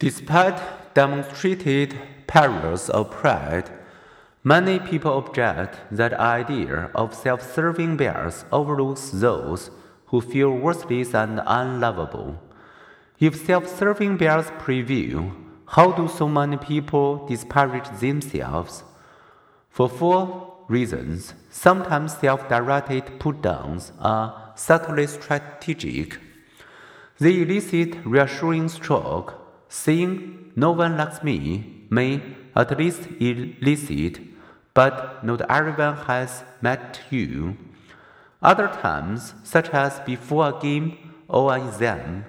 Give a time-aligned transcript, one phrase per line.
[0.00, 1.94] Despite demonstrated
[2.26, 3.68] perils of pride,
[4.42, 9.70] many people object that idea of self-serving bias overlooks those
[10.06, 12.40] who feel worthless and unlovable.
[13.18, 15.32] If self-serving bias prevail,
[15.66, 18.82] how do so many people disparage themselves?
[19.68, 21.34] For four reasons.
[21.50, 26.18] Sometimes self-directed put-downs are subtly strategic.
[27.18, 29.39] They elicit reassuring stroke.
[29.72, 32.20] Saying no one likes me may
[32.56, 34.18] at least elicit,
[34.74, 37.56] but not everyone has met you.
[38.42, 40.98] Other times, such as before a game
[41.28, 42.24] or an exam,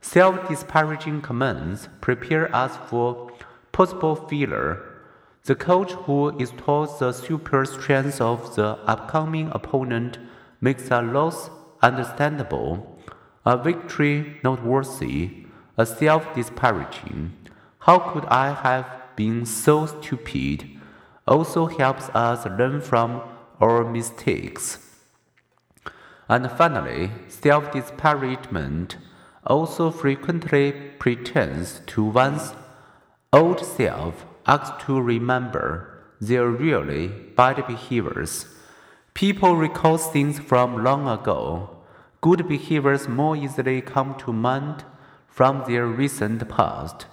[0.00, 3.30] self disparaging comments prepare us for
[3.70, 4.82] possible failure.
[5.44, 10.18] The coach who is taught the super strength of the upcoming opponent
[10.60, 11.50] makes a loss
[11.82, 12.98] understandable,
[13.46, 15.46] a victory noteworthy,
[15.80, 17.32] a self disparaging.
[17.86, 20.68] How could I have been so stupid?
[21.26, 23.22] Also helps us learn from
[23.60, 24.78] our mistakes.
[26.28, 28.98] And finally, self disparagement
[29.46, 32.52] also frequently pretends to one's
[33.32, 35.64] old self, asks to remember
[36.20, 38.44] their really bad behaviors.
[39.14, 41.70] People recall things from long ago.
[42.20, 44.84] Good behaviors more easily come to mind
[45.40, 47.06] from their recent past.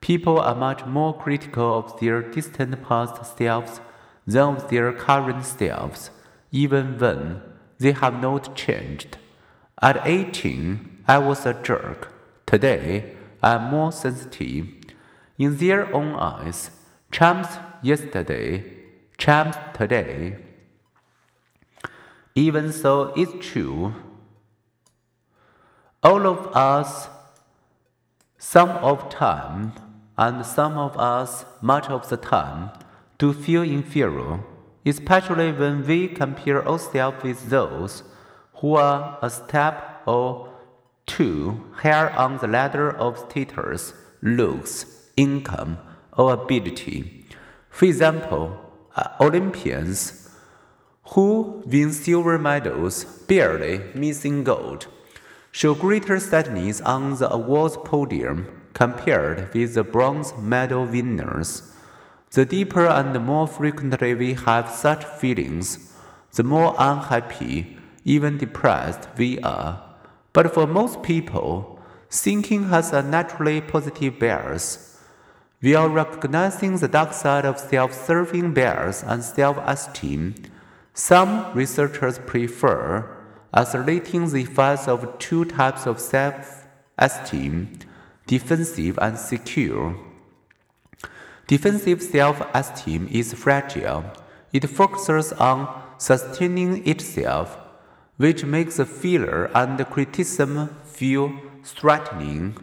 [0.00, 3.80] People are much more critical of their distant past selves
[4.28, 6.10] than of their current selves,
[6.52, 7.42] even when
[7.80, 9.18] they have not changed.
[9.82, 12.12] At 18, I was a jerk.
[12.46, 14.68] Today, I am more sensitive.
[15.36, 16.70] In their own eyes,
[17.10, 18.62] champs yesterday,
[19.18, 20.36] champs today.
[22.36, 23.94] Even so, it's true.
[26.04, 27.08] All of us,
[28.54, 29.72] some of time,
[30.16, 32.70] and some of us much of the time,
[33.18, 34.38] do feel inferior
[34.86, 38.02] especially when we compare ourselves with those
[38.56, 40.52] who are a step or
[41.06, 45.78] two higher on the ladder of status, looks, income,
[46.16, 47.26] or ability.
[47.70, 48.44] For example,
[49.20, 50.28] Olympians
[51.08, 54.86] who win silver medals, barely missing gold,
[55.54, 61.72] show greater sadness on the awards podium compared with the bronze medal winners.
[62.32, 65.92] The deeper and more frequently we have such feelings,
[66.32, 69.80] the more unhappy, even depressed we are.
[70.32, 71.78] But for most people,
[72.10, 74.98] thinking has a naturally positive bias.
[75.62, 80.34] We are recognizing the dark side of self serving bias and self esteem.
[80.94, 83.08] Some researchers prefer
[83.54, 86.66] isolating the effects of two types of self
[86.98, 87.78] esteem
[88.26, 89.96] defensive and secure.
[91.46, 94.04] Defensive self esteem is fragile.
[94.52, 97.56] It focuses on sustaining itself,
[98.16, 101.32] which makes failure and criticism feel
[101.62, 102.56] threatening.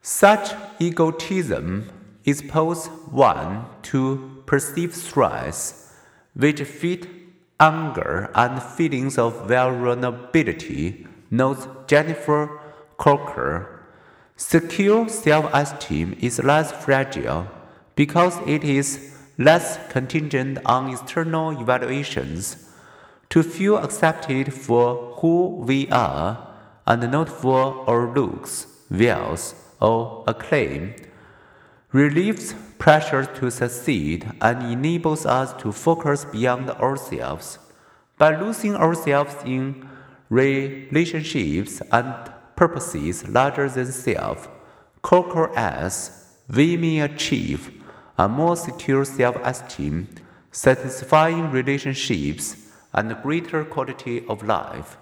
[0.00, 1.90] Such egotism
[2.24, 5.92] exposes one to perceived stress,
[6.34, 7.23] which feed
[7.60, 12.60] anger and feelings of vulnerability, notes Jennifer
[12.96, 13.80] Crocker.
[14.36, 17.46] Secure self esteem is less fragile
[17.94, 22.70] because it is less contingent on external evaluations,
[23.30, 26.48] to feel accepted for who we are
[26.86, 30.94] and not for our looks, wealth, or acclaim,
[31.94, 37.60] relieves pressure to succeed and enables us to focus beyond ourselves.
[38.18, 39.88] By losing ourselves in
[40.28, 42.12] relationships and
[42.56, 44.48] purposes larger than self,
[45.02, 47.70] Crocker as we may achieve
[48.18, 50.08] a more secure self esteem,
[50.50, 54.96] satisfying relationships, and greater quality of life.